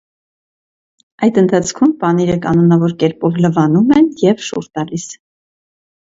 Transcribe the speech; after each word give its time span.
Այդ 1.25 1.35
ընթացքում 1.41 1.91
պանիրը 2.03 2.37
կանոնավոր 2.45 2.95
կերպով 3.03 3.37
լվանում 3.47 3.91
են 4.01 4.09
և 4.23 4.41
շուռ 4.47 4.71
տալիս։ 4.79 5.07